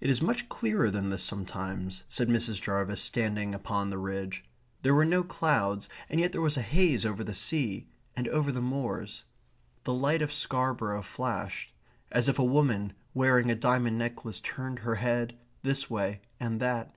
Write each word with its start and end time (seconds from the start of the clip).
"It 0.00 0.08
is 0.10 0.22
much 0.22 0.48
clearer 0.48 0.92
than 0.92 1.08
this 1.08 1.24
sometimes," 1.24 2.04
said 2.08 2.28
Mrs. 2.28 2.60
Jarvis, 2.62 3.02
standing 3.02 3.52
upon 3.52 3.90
the 3.90 3.98
ridge. 3.98 4.44
There 4.82 4.94
were 4.94 5.04
no 5.04 5.24
clouds, 5.24 5.88
and 6.08 6.20
yet 6.20 6.30
there 6.30 6.40
was 6.40 6.56
a 6.56 6.62
haze 6.62 7.04
over 7.04 7.24
the 7.24 7.34
sea, 7.34 7.88
and 8.14 8.28
over 8.28 8.52
the 8.52 8.62
moors. 8.62 9.24
The 9.82 9.92
lights 9.92 10.22
of 10.22 10.32
Scarborough 10.32 11.02
flashed, 11.02 11.74
as 12.12 12.28
if 12.28 12.38
a 12.38 12.44
woman 12.44 12.92
wearing 13.12 13.50
a 13.50 13.56
diamond 13.56 13.98
necklace 13.98 14.38
turned 14.38 14.78
her 14.78 14.94
head 14.94 15.36
this 15.64 15.90
way 15.90 16.20
and 16.38 16.60
that. 16.60 16.94